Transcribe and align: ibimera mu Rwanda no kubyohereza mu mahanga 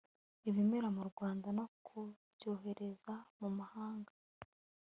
ibimera 0.49 0.87
mu 0.95 1.03
Rwanda 1.09 1.47
no 1.57 1.65
kubyohereza 1.85 3.13
mu 3.39 3.49
mahanga 3.57 4.13